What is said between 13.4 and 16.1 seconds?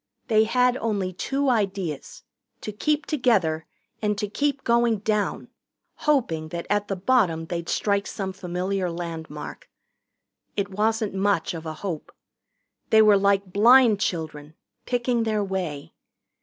blind children, picking their way.